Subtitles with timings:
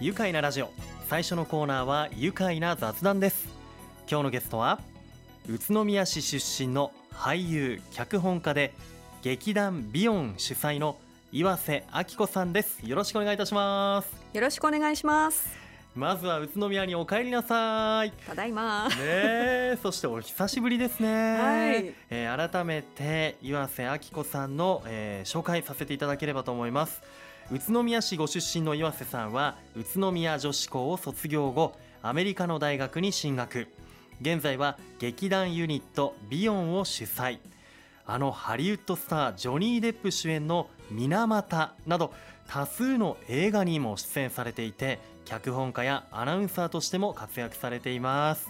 [0.00, 0.70] 愉快なラジオ。
[1.08, 3.48] 最初のコーナーは愉快な雑談です。
[4.10, 4.80] 今日のゲストは
[5.48, 8.74] 宇都宮市出身の俳優脚本家で
[9.22, 10.96] 劇団ビヨン主催の
[11.32, 12.80] 岩瀬明子さんです。
[12.84, 14.08] よろしくお願いいたします。
[14.32, 15.64] よろしくお願いします。
[15.94, 18.10] まずは宇都宮にお帰りなさい。
[18.26, 18.88] ただいま。
[18.88, 19.78] ねえ。
[19.80, 21.08] そしてお久しぶりですね、
[21.38, 21.94] はい。
[22.10, 27.00] えー改めて岩瀬明子さんの、えー紹介させていただければと思います
[27.50, 33.68] 宇都宮市ご出身の岩瀬さんは宇都宮女子高を卒業後アメリカの大学に進学。
[34.20, 37.38] 現在は劇団ユニットビヨンを主催。
[38.06, 42.12] あのハリウッドスタージョニー・デップ主演の「水俣」など
[42.48, 48.48] 多数の映画にも出演されていて脚本家やアナウンサーとしても活躍されています。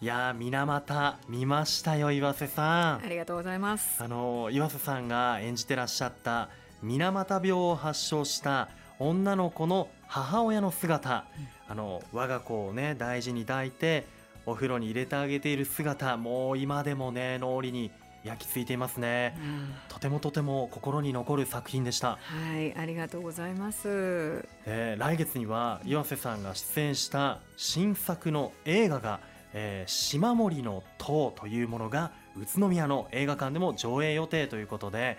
[0.00, 3.04] いやー水俣見ましたよ岩瀬さん。
[3.04, 4.02] ありがとうございます。
[4.02, 6.48] あの岩瀬さんが演じてらっしゃった
[6.84, 11.24] 水俣病を発症した女の子の母親の姿、
[11.66, 14.06] あの我が子をね大事に抱いて
[14.44, 17.90] お風呂に入れてあげている姿もう今でもね脳裏に
[18.22, 19.34] 焼き付いていますね。
[19.38, 19.74] うん。
[19.88, 24.46] とてもとても心に残る作品でした、はいありがとうございます。
[24.66, 29.20] えー来月には岩瀬さんが出演した新作の映画が
[29.54, 35.16] 「えー島森の塔」というものが宇都宮の映画館でも上映予定ということで、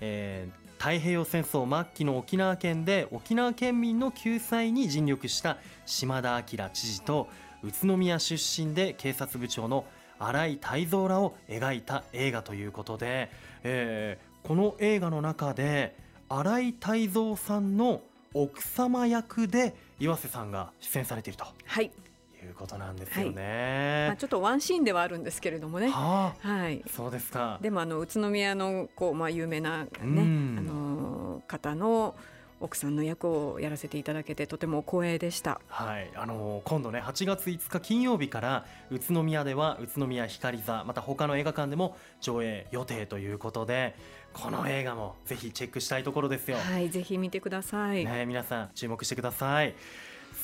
[0.00, 7.28] えー太平洋戦争末期の沖縄県で沖縄県民の救済に尽力した島田明知事と
[7.62, 9.84] 宇都宮出身で警察部長の
[10.18, 13.30] 新井泰造らを描いた映画ということで、
[13.62, 15.96] えーこの映画の中で
[16.28, 18.02] 新井泰造さんの
[18.34, 21.46] 奥様役で岩瀬さんが出演されていると。
[21.64, 21.90] はい、
[22.54, 24.16] いうことなんですよまねあ、。
[24.16, 25.90] ちょっとワンシーンではあるんですけれどもね。
[25.90, 26.82] ははい。
[26.86, 27.58] あ、そうですか。
[27.60, 30.56] でもあの宇都宮のこうまあ有名なねうん。
[30.58, 32.14] あの方の
[32.60, 35.60] 奥さんの役をやらせていただけてとても光栄でした。
[35.68, 43.96] はい、あの今度ね8月5日金曜日から宇都宮では宇都宮光座また他の映画館でも上映予定ということで
[44.32, 46.56] この映画もぜひチェックしたいところですよ。
[46.56, 46.88] はい。
[46.88, 49.74] ぜひ見てください、ね、皆さん注目してください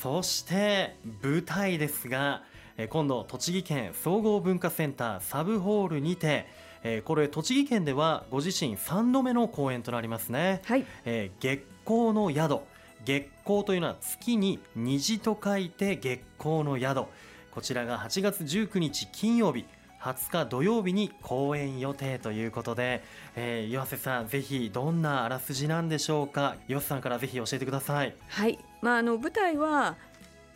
[0.03, 2.43] そして舞台ですが
[2.79, 6.47] えー今度栃木県総合文化センターサブホールにて
[6.83, 10.87] えーこれ栃木県ではご自身3度目の公演となりますね、はい。
[11.05, 12.61] えー月光の宿。
[13.05, 17.05] 月光というのは月に虹と書いて月光の宿。
[17.51, 19.67] こちらが8月19日金曜日
[20.01, 23.03] 20日土曜日に公演予定ということで、
[23.37, 26.57] えー岩瀬さんぜひどんなあらすじなんでしょうか？
[26.69, 28.15] 岩瀬さんからぜひ教えてください。
[28.29, 28.59] はい。
[28.81, 29.97] まああの舞台は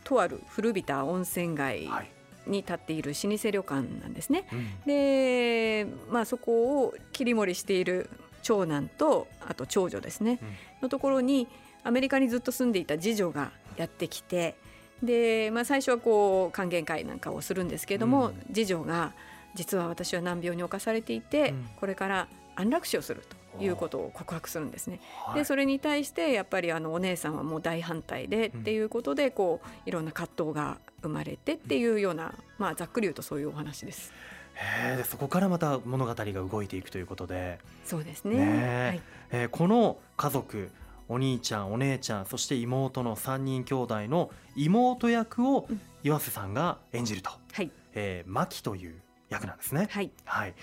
[0.03, 2.11] とある古びた温泉街はい、
[2.47, 4.47] に立っている老舗旅館なんですね。
[4.53, 4.69] うん。
[4.87, 8.11] で、まあ、そこを切り盛りしている
[8.43, 10.49] 長男とあと長女ですね、うん。
[10.83, 11.49] のところに
[11.83, 14.57] アメリカにずっと住んでいた次女がやってきて
[15.03, 18.55] で、まあ、最初はこう歓迎会なんかをするんですけれども、うん。
[18.55, 19.13] 次女が
[19.55, 21.69] 実は私は難病に侵されていて、うん。
[21.77, 23.23] これから安楽死をする
[23.59, 25.01] ということを告白するんですね。
[25.27, 25.35] はい。
[25.37, 28.61] でそれに対してやっぱりあのお姉さんはもう大反対でうん。
[28.61, 34.13] っていうことでこういろんな葛藤が生まれてっていうような、まあ、ざっくり言うとそういうお話です。
[34.55, 34.97] へー。
[34.97, 38.37] でそこからまた物語が動いていくということで、そうですね。
[38.37, 39.03] ねえはい。
[39.31, 40.71] えーこの家族
[41.07, 45.81] お兄ちゃんお姉ちゃんそして妹の3人兄弟の妹役をうん。
[46.03, 47.71] 岩瀬さんが演じると、はい。
[47.95, 48.95] えー、マキという
[49.29, 49.89] 役なんですね。
[49.91, 50.11] はい。
[50.25, 50.55] はい。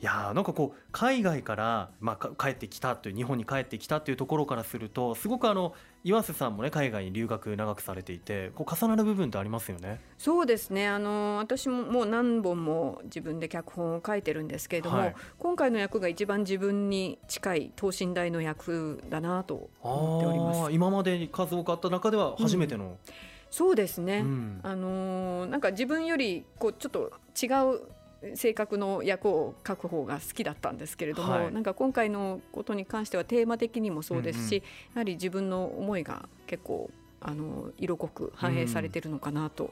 [0.00, 10.00] いやーなんかこう海外から、まあ、か帰ってきたという日本に帰ってきたというところからするとすごくあの岩瀬さんもね海外に留学長くされていてこう重なる部分ってありますよね。
[10.18, 10.88] そうですね。
[10.88, 15.14] あの私ももう何本も自分で脚本を書いてるんですけれども、はい。
[15.38, 20.72] 今回の役が一番自分に近い等身大の役だなと思っております。
[20.72, 22.98] 今までに数多くあった中では初めての、
[23.50, 24.60] そうですね、うん。
[24.62, 27.80] あのーなんか自分よりこうちょっと違う
[28.34, 31.52] 性格の役を書く方が好きだったんですけれども、はい。
[31.52, 34.62] なんか今回のことに関してはテーマ的にもそうですし、うん
[34.94, 36.90] やはり自分の思いが結構
[37.20, 39.70] あの色濃く反映されてるのかなと、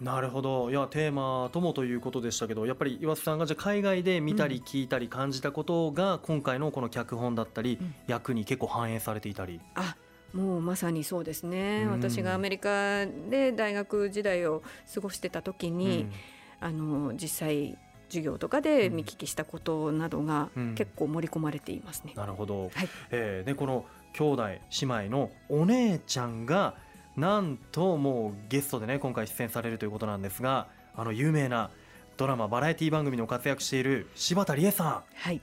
[0.00, 0.70] なるほど。
[0.70, 7.94] いやテーマともということでしたけどやっぱり岩瀬さんがじゃあ海外で見たり聞いたり感じたことが今回のこの脚本だったり、うん。
[8.06, 9.60] 役に結構反映されていたり。
[9.74, 9.96] あ
[10.32, 11.92] もうまさにそうですね、うん。
[11.92, 14.62] 私がアメリカで大学時代を
[14.92, 16.12] 過ごしてた時に、うん。
[16.58, 17.76] あの実際
[18.08, 20.74] 授業とかで見聞きしたことなどがうん。
[20.74, 22.12] 結構盛り込まれていますね。
[22.16, 22.88] なるほど、はい。
[23.10, 26.74] えーでこの兄弟姉妹のお姉ちゃんが
[27.16, 31.70] なんともうゲストでね今回出演されるということなんですがあの有名な
[32.16, 35.02] ドラマバラエティ番組の活躍している柴田理恵さん。
[35.14, 35.40] はい。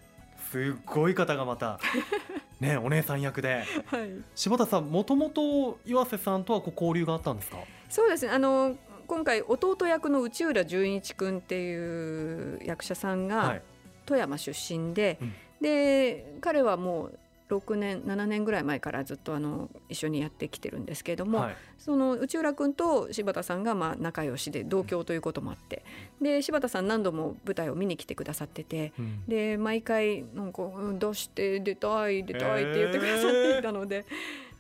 [0.51, 1.80] すっごい方がまた
[2.60, 3.63] ねお姉さん役で。
[3.88, 7.57] はい、柴田さんもともと岩瀬さんとはこう交流があったんですか？
[7.89, 8.31] そうですね。
[8.31, 8.75] あの
[9.07, 13.61] 今回弟役の内浦純一君っていう役者さんはがい。
[14.05, 15.33] 富山出身で、うん。
[15.61, 17.19] で彼はもう
[17.50, 21.55] 6年7年ぐらい前からずっとあの一緒にやってきてるんですけれども、はい。
[21.77, 25.83] その内浦君と柴田さんがまあ仲良しで同郷ということもあって
[26.21, 29.23] で柴田さん何度も舞台を見に来てくださっててうん。
[29.27, 34.05] で毎回なんかうん「出して出たい出たい」って言ってくださっていたので。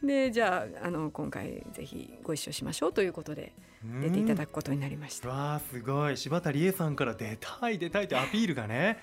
[0.03, 3.53] でじゃああの今回ぜひご一緒しましょうということで
[4.01, 5.29] 出ていただくことになりました。
[5.29, 8.97] わあすごい柴田理恵さんから出たい出たいってアピールがね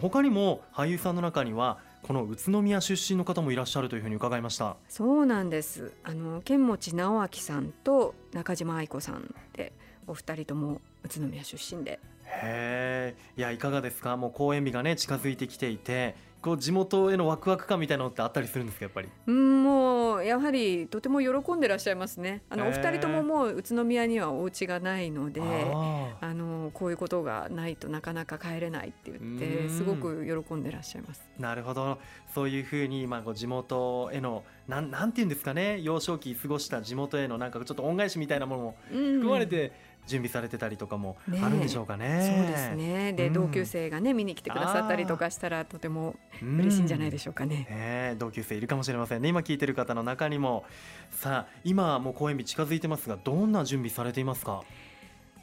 [0.00, 5.92] 他にも俳優さんの中にはこの宇都宮出身の方もいらっしゃるというふうに伺いましたそうなんです。
[6.02, 9.72] あの剣持直明さんと中島愛子さんで
[10.06, 12.00] お二人とも宇都宮出身で。
[12.30, 14.16] へえいやいかがですか？
[14.16, 19.08] もう公演日がね近づいてきていてこう地元へのワクワク感みたいなのってあったりするんですかやっぱり？
[19.26, 22.42] うんもうやはりとても喜んでらっしゃいますね。
[22.48, 25.40] あのお二人とももう宇都宮にはお家がないので。
[25.42, 31.22] ああのこういうことがないとなかなか帰れないって言っうんてすごく喜んでらっしゃいます。
[31.38, 31.98] ーなるほど
[32.34, 39.72] そういうふうに、まあ、こう地元へのなんなんていうんですかね幼少期過ごした地元へのなんかちょっと恩返しみたいなものも含含まれて
[40.08, 42.34] 準備されてたりとかもあるんでしょうかね。
[42.36, 43.12] そうですね。
[43.12, 43.32] で、うん。
[43.34, 47.56] 同級生がね見に来てくださったりとかしたらとても嬉しいんじゃないでししょうかね。
[47.56, 49.28] ねえ同級生いるかもしれませんね。
[49.28, 50.64] 今聞いてる方の中にも。
[51.10, 54.62] さあ今もう公演日近づいてますがどんな準備されていますか？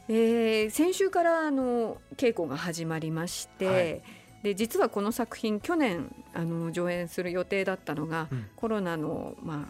[0.08, 4.02] えー先週からあの稽古が始まりまして、はい。
[4.42, 8.46] で実はこの作品去年あの上演する予定だったのが、うん。
[8.56, 9.68] コロナのま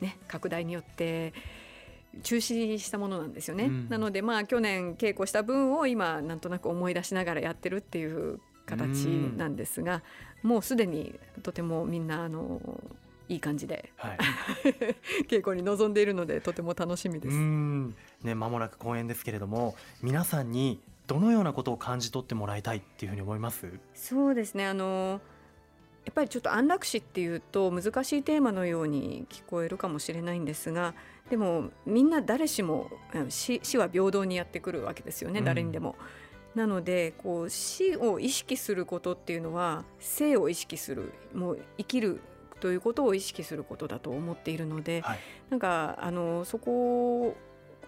[0.00, 1.32] あね拡大によって
[2.22, 3.64] 中止したものなんですよね。
[3.64, 3.88] うん。
[3.88, 9.04] なのでまあ去年稽古した分を今なんとなく思い出しながらやってるっていう形
[9.36, 10.02] なんですが、
[10.42, 12.60] もうすでにとてもみんなあの
[13.28, 14.18] いい感じではい。
[15.28, 17.36] 稽古に臨んでいるのでとても楽しみでうす。
[17.36, 17.94] ん。
[18.22, 23.66] ね間もなく公演ですけれども皆さんにどのようなことを感じ取ってもらいたいっていうふうに思います？
[23.94, 24.66] そうですね。
[24.66, 25.20] あの
[26.04, 30.94] やっぱりちょっと安楽死っていうと難しいテーマのように聞こえるかもしれないんですが
[31.30, 35.96] でもみんな誰しもうん死死は平等にやってくるわけですよね、うん誰にでも。
[36.54, 42.22] なのでこう死を意識することっていうのは生を意識するもう生きる
[42.60, 45.18] ということを意識することだと思っているので、はい
[45.50, 47.36] なんかあのそこを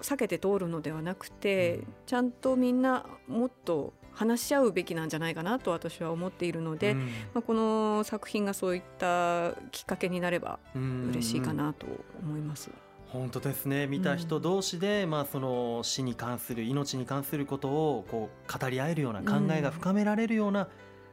[0.03, 11.87] 避けて通るのではなくて、うんちゃんとみんなもっと話し合うべきなんじゃないかなと私は思っているので、うんまあ、この作品がそういったきっかけになればうん嬉しいかなと
[12.23, 12.71] 思います。
[13.13, 13.87] 本当ですね。
[13.87, 20.69] 見た人同士で、まあ、その死に関する命に関することをこう語り合えるような考えが深められるような、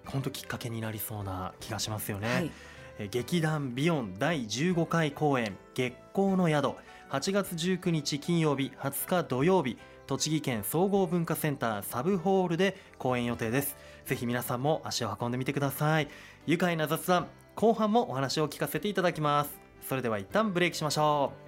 [0.06, 2.28] 本当きっかけになりそうな気がしますよね。
[2.28, 2.52] はい、
[3.00, 6.76] え劇団ビヨン第15回公演月光の宿。
[7.12, 9.78] 8月19日金曜日20日土曜日
[10.08, 13.78] 栃木県総合文化センターサブホールで公演予定です。
[14.06, 16.10] ぜひ皆さんも足を運んでみてください。
[16.46, 19.58] 愉快な雑談後半もお話を聞かせていただきます。
[19.88, 21.45] それでは一旦ブレイクしましょう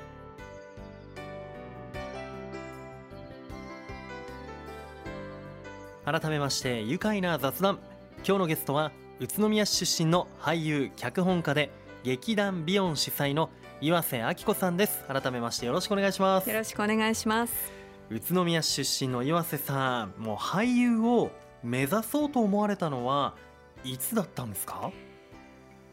[6.10, 7.80] 改めまして愉快な雑談。
[8.26, 11.70] 今日のゲストは宇都宮市出身の俳優脚本家で
[12.06, 13.50] 劇団ビヨン主催の
[13.82, 15.04] 岩瀬明子さんです。
[15.10, 16.50] 改めましてよろしくお願いします。
[16.50, 17.74] よろしくお願いします。
[18.10, 21.30] 宇都宮市出身の岩瀬さんもう俳優を
[21.62, 23.36] 目指そうと思われたのは
[23.84, 24.94] いつだったんですか？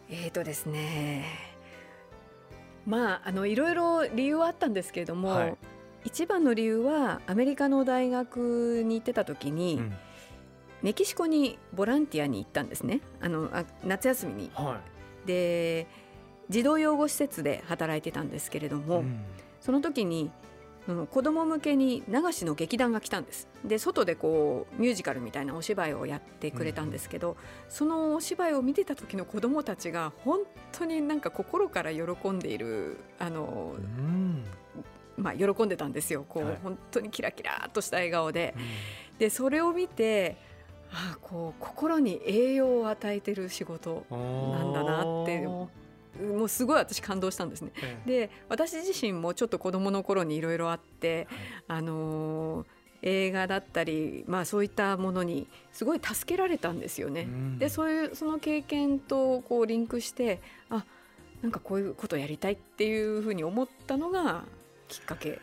[0.08, 1.24] えーとですね。
[2.86, 5.56] まああのいろいろ理由はあったんですけれども、はい
[6.04, 9.92] 一番の理由はアメリカの大学に行ってた時に、うん。
[10.82, 13.00] メキシコにボランティアに行ったんですね。
[13.20, 14.50] あのあ夏休みに。
[14.54, 14.80] は
[15.24, 15.86] で
[16.50, 19.24] 児童養護施設で働いてたんですけれどい、も、うん。
[19.60, 20.30] その時に
[20.86, 23.48] うん子供向けに流しの劇団が来たんです。
[23.64, 27.38] で外でこうミュージカルみたいなお芝居をやってくれたんですけど、
[27.70, 30.40] そのお芝居を見てた時の子供たちが本
[30.72, 34.44] 当になんか心から喜んでいるあのう、ん
[35.16, 36.24] まあ、喜んでたんですよ。
[36.28, 36.58] こう、はい。
[36.62, 38.54] 本当にキラキラっとした笑顔で。
[39.18, 40.36] でそれを見て
[40.90, 45.70] ああこう心に栄養を与えてる仕事なんだなっても
[46.44, 47.72] うすごい私感動したんですね。
[47.82, 48.10] ええ。
[48.28, 51.28] で私自身もちょっと子どもの頃にいろいろあって、
[51.68, 52.66] あのー
[53.06, 57.22] 映画だったり、まあ、そういったものにすごい助けられたんですよね。
[57.22, 57.58] うん。
[57.58, 60.40] でそういうその経験とこうリンクして
[60.70, 60.86] あ
[61.42, 64.44] なんかこういうことやりたいっていうふうに思ったのが
[64.88, 65.40] きっかけ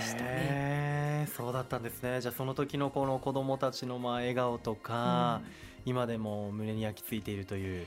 [0.00, 1.28] したね。
[1.36, 2.20] そうだったんですね。
[2.20, 5.68] じゃあその時のこの子供たちのまあ笑顔とか、うん。
[5.86, 7.86] 今でも胸に焼き付いているという。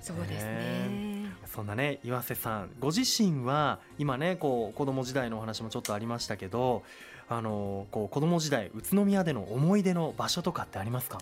[0.00, 0.88] そうですへ
[1.24, 1.32] ね。
[1.46, 6.84] そんなね岩瀬さんご自身は今ねこう子供時代のお話もちょっとありましたけど
[7.28, 11.18] あのこう子供時代宇都宮での思い出の場所とかってありますか？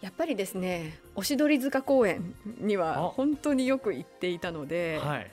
[0.00, 3.08] やっぱりですねおしどり塚公園にはあ。
[3.08, 5.30] 本当によく行っていたので、はい。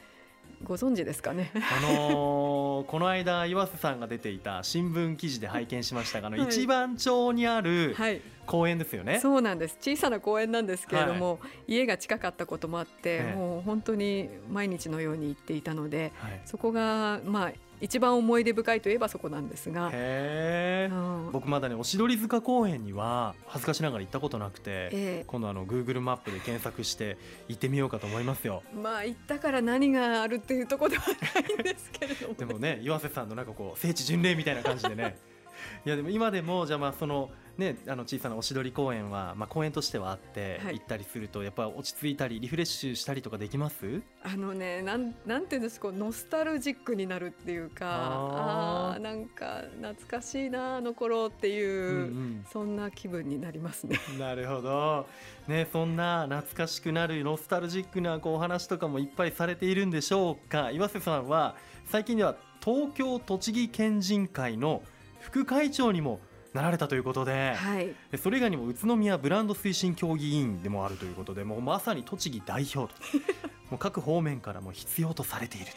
[0.64, 1.52] ご存知ですかね？
[1.56, 6.48] あのーこの間岩瀬さんが出ていた新聞記事で拝見しましたがあのはい。
[6.48, 8.22] 一番町にあるはい。
[8.46, 9.20] 公園ですよね。
[9.20, 9.78] そうなんです。
[9.80, 13.36] 小さな公園なんですけれども、家が近かったこともあって、ええ。
[13.36, 16.42] もう本当に毎日のように行っていたのではい。
[16.46, 21.32] そこがまあ一番思い出深いといえばそこなんですが、うん。
[21.32, 25.24] 僕まだねおしどり塚公園には恥ずかしながら行ったことなくてええ。
[25.28, 27.18] 今度あの Google マップで検索して
[27.48, 28.64] 行ってみようかと思いますよ。
[28.82, 35.18] まあ行ったから何があるっていうところではないんですけれども、でもね岩瀬さんのなんかこう聖地巡礼みたいな感じでね
[35.86, 40.80] いやでも今でもじゃあまあそのねあの小さなおしどり公園はまあ公園としてはあってはい。
[40.80, 44.02] 行ったりするとやっぱり落ち着いたりリフレッシュしたりとかできます？
[44.24, 48.94] あのねなんなんていうんですかノスタルジックになるっていうかあー。
[48.94, 54.00] あーなんか懐かしいなあの頃っていう、うんそんな気分になりますね。
[54.12, 55.08] う んなるほど。
[55.48, 60.72] ねそんな懐かしくなるノスタルジックなこうお話とかもいっぱいされているんでしょうか？
[60.72, 64.82] 岩瀬さんは最近では東京栃木県人会の
[65.30, 66.20] 副会長にも
[66.54, 67.94] なられたということで、はい。
[68.12, 73.00] でそれ以外にも宇都宮ブランド推進協議委員でもあるということでもうまさに栃木代表と。
[73.70, 75.72] もう各方面からも必要とされていると。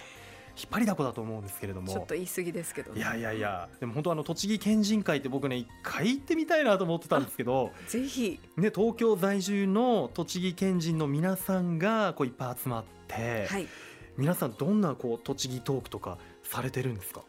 [0.54, 1.88] 引っ張りだこだと思うんですけれども。
[1.92, 3.68] ちょっと言い過ぎですけど、ね、いやいやいや。
[3.80, 8.40] でも本当あの栃木県人会って僕ね一回行ってみたいなと思ってたんですけど、 ぜひ。
[8.56, 13.68] ね、東京在住の栃木県人の皆さんがこういっぱい集まって、はい、
[14.16, 17.22] 皆さんどんなこう栃木トークとかされてるんですか？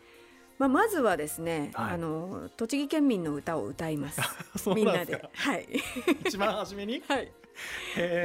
[0.60, 1.94] まあ、まずはですね、はい。
[1.94, 4.22] あの栃木県民の歌を歌います。
[4.58, 5.22] そうみんなで。
[5.34, 5.68] はい、
[6.26, 7.02] 一番初めに？
[7.08, 7.32] はい、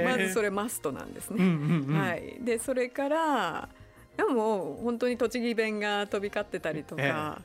[0.04, 3.68] まずそれマストなんですうんね、うんうん、はい、でそれから
[4.16, 7.42] でも本当に栃木弁が飛び交ってたりとか、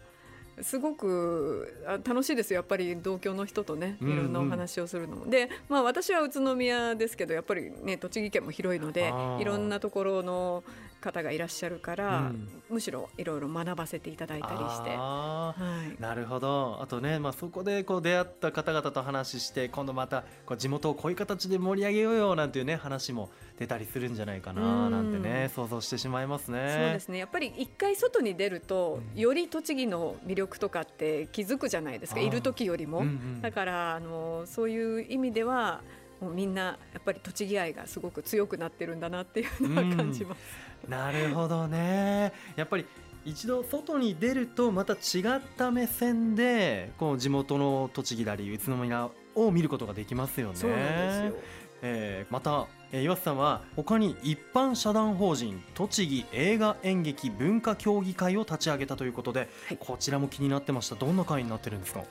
[0.62, 2.58] すごくあ楽しいですよ。
[2.58, 4.18] やっぱり同郷の人とねいうんうん。
[4.18, 10.64] ろんなお話をするのも、でまあ私は宇都宮ですけどやっぱりね栃木県も広いのでいろんなところの
[11.04, 12.50] 方がいらっしゃるから、うん。
[12.70, 14.92] むしろいろいろ学ばせていただいたりして。
[14.92, 15.54] は
[16.00, 16.02] い。
[16.02, 16.80] なるほど。
[16.82, 23.30] あとね、まあ、そこでこう出会った方々と話して今度またこう地元をこういう形で盛り上げようよなんていうね話も
[23.60, 24.92] 出たりするんじゃないかうなん。
[24.92, 26.76] なんてね想像してしまいますね。
[26.76, 27.18] そうですね。
[27.20, 29.20] やっぱり一回外に出ると、うん。
[29.20, 35.82] より栃木の魅力とかって気づくじゃないですかいる時よりも、うんうんだからあのそういう意味では
[36.22, 40.42] もうみんなやっぱり栃木愛がすごく強くなってるんだなっていうのは感じます。
[40.88, 42.86] なるほどねやっぱり
[43.26, 44.98] 一度外に出るとまた違
[45.38, 50.56] った目線でこう地元の栃木なり宇都宮を見ることができますよね。
[50.56, 51.44] そうなんですよ。
[51.86, 62.04] えーまた、えー岩瀬さんは他に一般社団法人栃木映画演劇文化協議会を立ち上げたということで、はいこちらも気になってましたどんな会になってるんですか？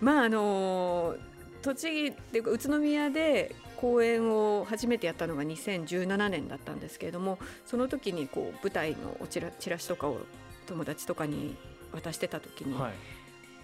[0.00, 1.16] まああの
[1.62, 10.18] 栃木っていうか宇都宮で公演を初めてやったのが2017年だったんですけれどもその時にこう舞台のおチラチラシとかを
[10.66, 11.56] 友達とかに
[11.92, 12.92] 渡してた時に、はい。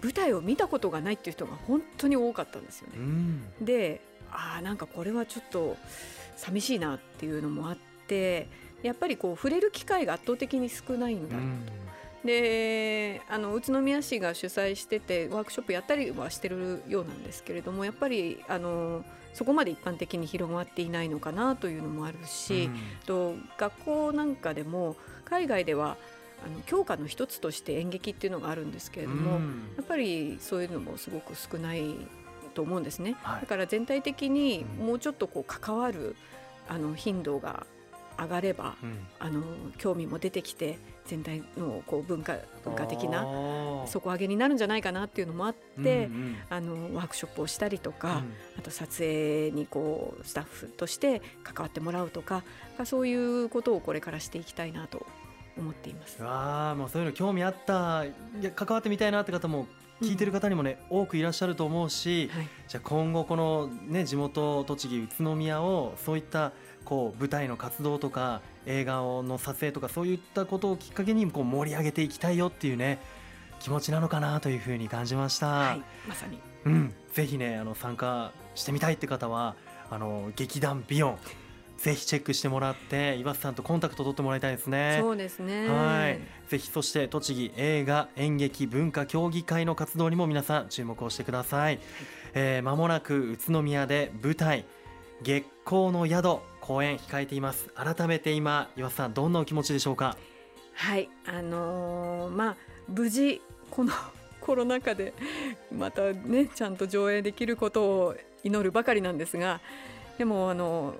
[0.01, 2.93] 舞台を見たことがないっていう人が本当に多かったんですよね。
[2.97, 3.43] うん。
[3.61, 5.77] であーなんかこれはちょっと
[6.35, 8.47] 寂しいなっていうのもあって
[8.83, 11.65] やっぱりこう触れる機会が圧倒的に少ないんだ、うん
[12.25, 22.69] であの宇都宮市が主催しててワークショップやったりはしてるようなんですけれどもやっぱりあのそこまで一般的に広まっていないのかなというのもあるし、
[23.05, 25.97] と学校なんかでも海外では
[26.45, 29.73] あの教科の一つとして演劇っていうのがあるんですけれども、うん。
[29.75, 31.95] やっぱりそういうのもすごく少ない
[32.53, 33.17] と思うんですね。
[33.23, 33.41] はい。
[33.41, 34.87] だから全体的にうん。
[34.87, 36.15] もうちょっとこう関わる
[36.69, 37.65] あの頻度が
[38.17, 38.99] 上がればうん。
[39.19, 39.43] あの
[39.77, 43.25] 興味も出てきて全体のこう文化文化的な
[43.85, 48.33] 底上げになるんじゃないかなっていうのもあって、うんうんあのワークショップをしたりとか、うん。
[48.59, 52.43] あと撮影にこうスタッフとして関わってもらうとか
[52.85, 55.05] そういうことをこれからしていきたいなと
[55.57, 56.17] 思っています。
[56.21, 56.23] う。
[56.23, 59.67] わあもうそういうの興味あったいや関わってみたいなって方も
[60.01, 66.51] 聞いてる方にもね、多くいらっしゃると思うし、はい、じゃあ今後このね地元栃木宇都宮をそういった
[66.83, 72.99] こう舞台の活動とか映画の撮影とかそういったことをきっかけにこう盛り上げていきたいよっていうね
[73.59, 75.47] 気持ちなのかなというふうに感じました。
[75.47, 79.55] はい、まさにうん、ぜひねあの参加してみたいって方は
[79.89, 81.17] あの劇団ビヨン
[81.77, 84.97] ぜひチェックしてもらって岩瀬さんとコンタクト取ってもらいたいですね。
[85.01, 85.67] そうですね。
[85.67, 91.79] はい、ぜひそして栃木映画演劇文化協議会の活動にも皆さん注目をしてください。
[92.33, 94.65] えー、間もなく宇都宮で舞台
[95.21, 97.69] 月光の宿公演控えています。
[97.75, 100.17] 改めて今岩瀬さんどんなお気持ちでしょうか？
[100.73, 102.57] はいあのーまあ
[102.87, 103.41] 無事
[103.71, 103.91] この
[104.41, 105.13] コロナ禍で
[105.75, 109.59] またねちゃんと上映できることを祈るばかりなんですが
[110.17, 110.93] でもあの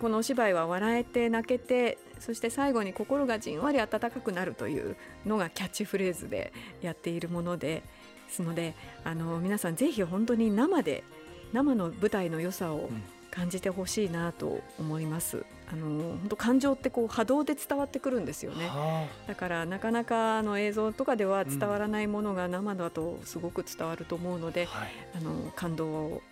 [0.00, 7.82] このお芝居は笑えて泣けてそして最後に心がじんわり温かくなるというのがキャッチフレーズでやっているもので
[8.26, 11.04] ですのであの皆さんぜひ本当に生で
[11.52, 12.88] 生の舞台の良さを
[13.32, 15.44] 感じてほしいなと思います。
[15.66, 18.66] あの本当感情ってこう波動で伝わってくるんですよね。
[18.66, 26.22] はだからなかなかあの映像とかでは伝わらないものが生だとすごく伝わると思うので、あはいあの感動を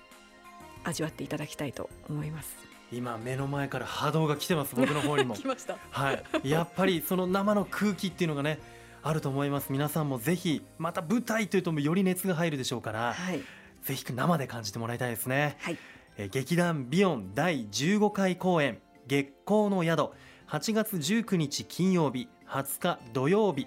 [0.84, 2.54] 味わっていただきたいと思います。
[2.92, 5.78] 今目の前から波動が来てます僕の方にも 来ました。
[5.90, 8.58] はいやっぱりその生の空気っていうのがね
[9.02, 13.40] あると思います皆さんもぜひまた舞台というとより熱が入るでしょうからはい
[13.82, 20.10] ぜひ生で感じてもらいたいですねはいえー劇団ビヨン第15回公演月光の宿
[20.48, 23.66] 8月19日金曜日20日土曜日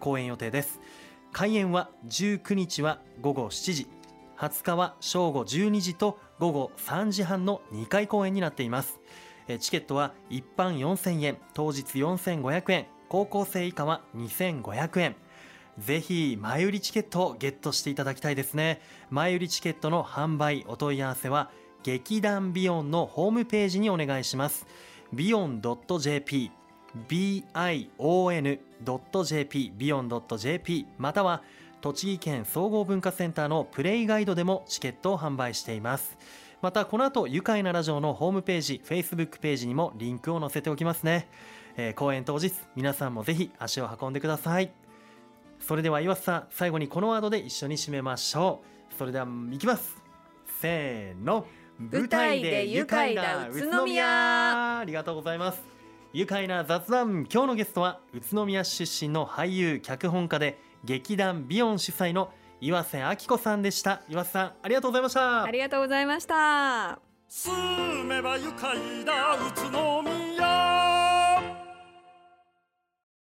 [0.00, 0.80] 公演予定です。
[1.32, 3.86] 開演は19日は午後7時
[4.38, 8.98] 20日は正午12時と午後3時半の2回公演になっています。
[9.60, 15.16] チケットは一般4000円当日4500円高校生以下は2500円。
[15.78, 18.80] ぜひ前売りチケットをゲットしていただきたいですね。
[19.10, 21.50] 前売りチケットの販売お問い合わせは
[21.82, 24.66] 劇団ビヨンのホームページにお願いします。
[25.12, 26.50] ビヨン .jp
[27.08, 28.12] bion.jp
[29.76, 31.42] ビヨン .jp または
[31.80, 36.16] 栃木県総合文化センターのプレイガイドでもチケットを販売しています。
[36.60, 41.28] またこの後愉快なラジオのホームページ Facebook ページにもリンクを載せておきますね、
[41.76, 44.70] えー公演当日皆さんもぜひ足を運んでください。
[45.58, 48.62] それでは岩瀬さん最後にこのワードで一緒に締めましょ
[48.92, 48.94] う。
[48.94, 49.96] それではいきます。
[50.60, 51.46] せーの。
[51.78, 54.78] 舞台で愉快な宇都宮。
[54.78, 55.62] ありがとうございます。
[56.12, 64.02] 愉快な雑談今日のゲストは宇都宮市出身の俳優脚本家で劇団ビヨン主催の岩瀬明子さんでした。
[64.08, 65.44] 岩瀬さんありがとうございました。
[65.44, 66.98] ありがとうございました。
[67.28, 70.02] 住めば愉快な宇都